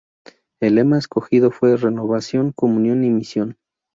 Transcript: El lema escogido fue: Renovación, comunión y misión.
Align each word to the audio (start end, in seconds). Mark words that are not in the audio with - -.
El 0.59 0.73
lema 0.73 0.97
escogido 0.97 1.51
fue: 1.51 1.77
Renovación, 1.77 2.53
comunión 2.53 3.03
y 3.03 3.11
misión. 3.11 3.59